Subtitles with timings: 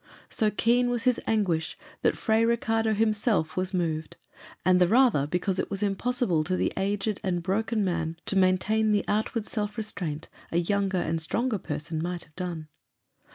[0.29, 4.17] So keen was his anguish that Fray Ricardo himself was moved;
[4.65, 8.93] and the rather, because it was impossible to the aged and broken man to maintain
[8.93, 12.67] the outward self restraint a younger and stronger person might have done.